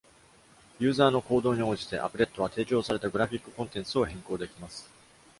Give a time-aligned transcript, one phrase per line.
[0.79, 4.89] ユーザーの行動に応じて、アプレットは提供されたグラフィックコンテンツを変更できます。